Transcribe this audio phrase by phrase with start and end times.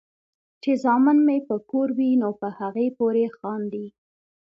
[0.61, 1.37] چې زامن مې
[1.69, 3.93] کور وي نو پۀ هغې پورې خاندي ـ